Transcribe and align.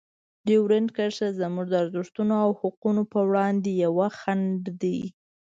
ډیورنډ 0.47 0.89
کرښه 0.97 1.27
زموږ 1.39 1.65
د 1.69 1.73
ارزښتونو 1.83 2.33
او 2.45 2.49
حقونو 2.61 3.01
په 3.11 3.19
وړاندې 3.29 3.71
یوه 3.85 4.07
خنډ 4.19 4.61
ده. 4.81 4.97